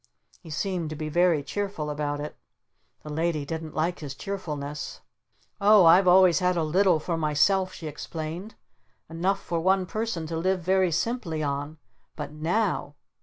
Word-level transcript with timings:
He 0.41 0.49
seemed 0.49 0.89
to 0.89 0.95
be 0.95 1.09
very 1.09 1.43
cheerful 1.43 1.91
about 1.91 2.19
it. 2.19 2.35
The 3.03 3.13
Lady 3.13 3.45
didn't 3.45 3.75
like 3.75 3.99
his 3.99 4.15
cheerfulness. 4.15 5.01
"Oh 5.61 5.85
I've 5.85 6.07
always 6.07 6.39
had 6.39 6.57
a 6.57 6.63
little 6.63 6.99
for 6.99 7.17
myself," 7.17 7.71
she 7.71 7.85
explained. 7.85 8.55
"Enough 9.11 9.39
for 9.43 9.59
one 9.59 9.85
person 9.85 10.25
to 10.25 10.37
live 10.37 10.61
very 10.63 10.91
simply 10.91 11.43
on. 11.43 11.77
But 12.15 12.31
NOW 12.31 12.95